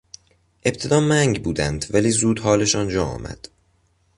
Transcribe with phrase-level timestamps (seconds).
[0.65, 3.47] ابتدا منگ بودند ولی زود حالشان جا آمد.